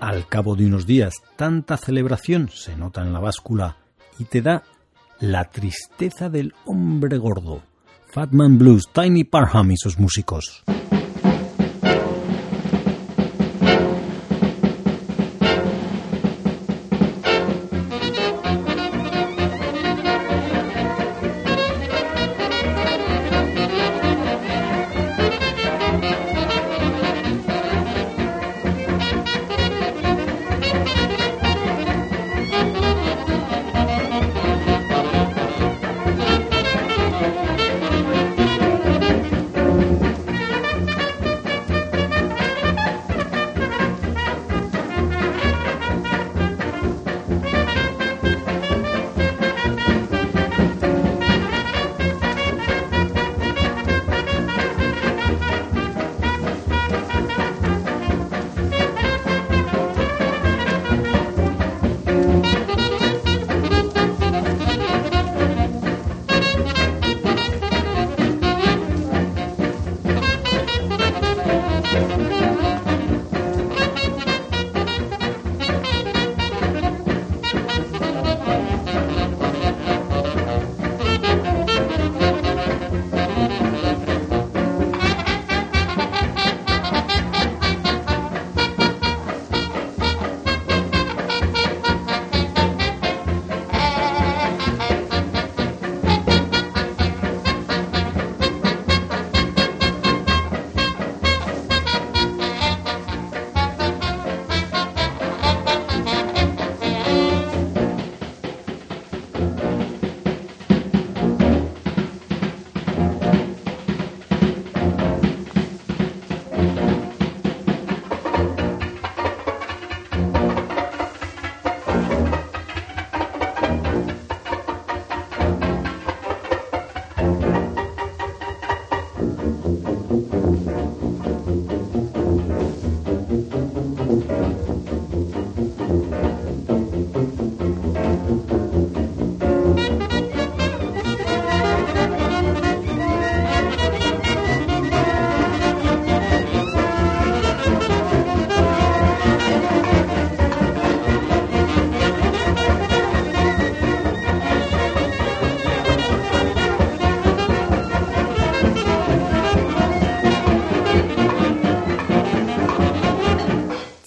Al 0.00 0.26
cabo 0.26 0.56
de 0.56 0.66
unos 0.66 0.86
días, 0.86 1.14
tanta 1.36 1.76
celebración 1.76 2.48
se 2.48 2.76
nota 2.76 3.02
en 3.02 3.12
la 3.12 3.20
báscula 3.20 3.76
y 4.18 4.24
te 4.24 4.42
da 4.42 4.64
la 5.20 5.44
tristeza 5.50 6.28
del 6.28 6.52
hombre 6.64 7.18
gordo. 7.18 7.62
Fatman 8.12 8.58
Blues, 8.58 8.88
Tiny 8.92 9.24
Parham 9.24 9.70
y 9.70 9.76
sus 9.76 9.98
músicos. 9.98 10.64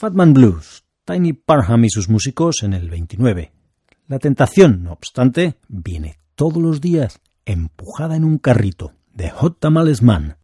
Fatman 0.06 0.36
Blues, 0.36 0.84
Tiny 1.04 1.34
Parham 1.34 1.84
y 1.84 1.90
sus 1.90 2.10
músicos 2.10 2.62
en 2.62 2.74
el 2.74 2.92
29. 2.92 3.52
La 4.08 4.20
tentación, 4.20 4.84
no 4.84 4.92
obstante, 4.92 5.56
viene 5.68 6.20
todos 6.36 6.62
los 6.62 6.80
días 6.80 7.22
empujada 7.44 8.16
en 8.16 8.24
un 8.24 8.38
carrito 8.38 8.94
de 9.16 9.32
Hot 9.32 9.60
Tamales 9.60 10.04
Man. 10.04 10.38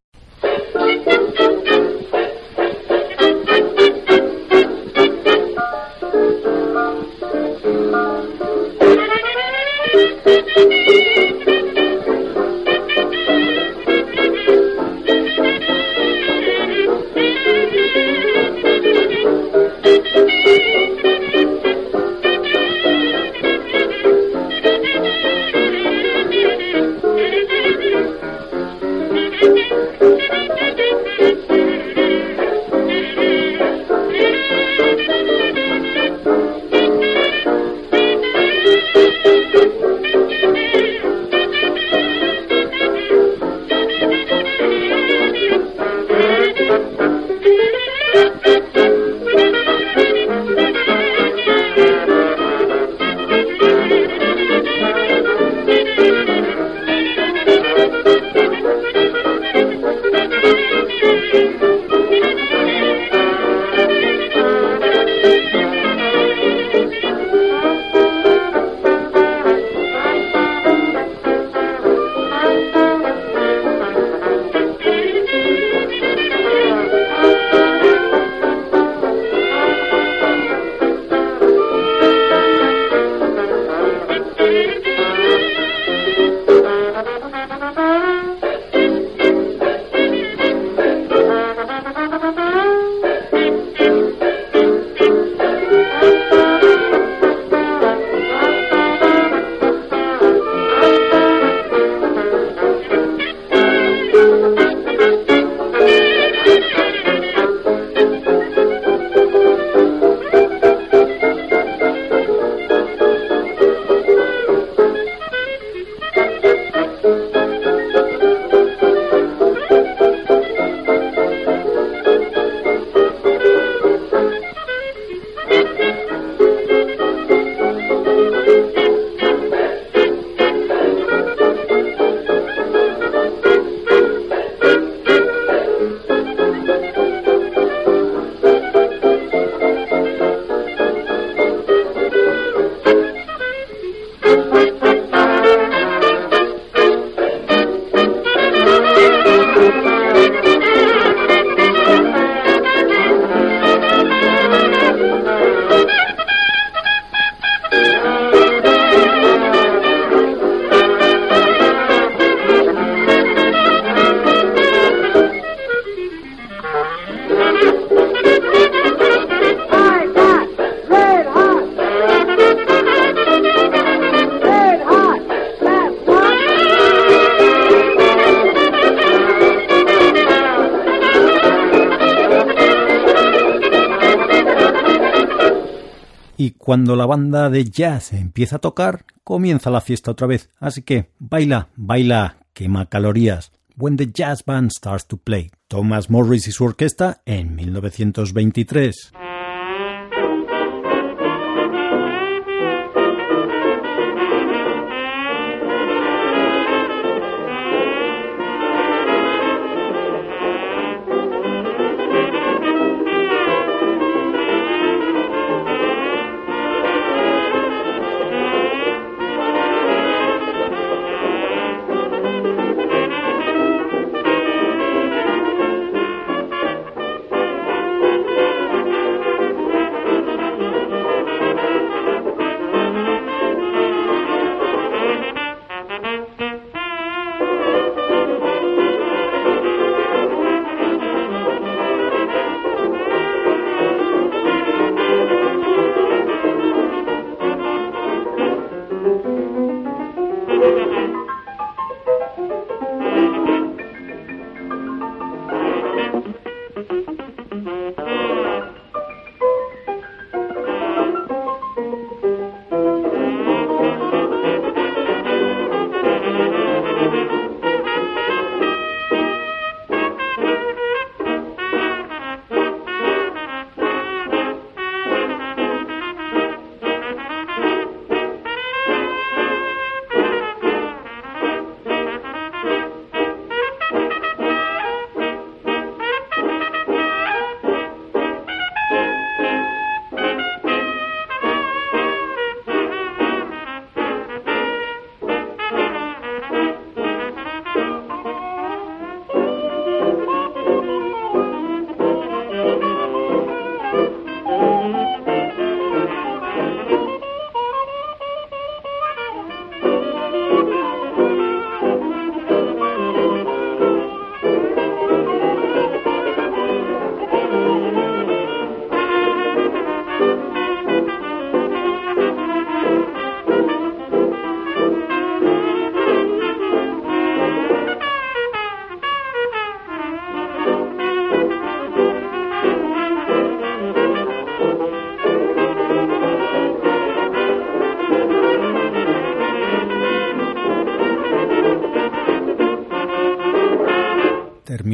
Y 186.41 186.55
cuando 186.57 186.95
la 186.95 187.05
banda 187.05 187.51
de 187.51 187.65
jazz 187.65 188.13
empieza 188.13 188.55
a 188.55 188.59
tocar, 188.59 189.05
comienza 189.23 189.69
la 189.69 189.79
fiesta 189.79 190.09
otra 190.09 190.25
vez. 190.25 190.49
Así 190.59 190.81
que 190.81 191.11
baila, 191.19 191.69
baila, 191.75 192.37
quema 192.53 192.87
calorías. 192.89 193.51
When 193.77 193.95
the 193.95 194.07
Jazz 194.11 194.43
Band 194.43 194.71
Starts 194.75 195.05
to 195.05 195.17
Play. 195.17 195.51
Thomas 195.67 196.09
Morris 196.09 196.47
y 196.47 196.51
su 196.51 196.63
orquesta 196.63 197.21
en 197.27 197.53
1923. 197.53 199.11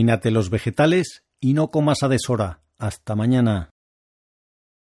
Termínate 0.08 0.32
los 0.32 0.50
vegetales 0.50 1.26
y 1.42 1.54
no 1.54 1.68
comas 1.68 2.02
a 2.02 2.08
deshora. 2.08 2.62
Hasta 2.78 3.14
mañana. 3.14 3.72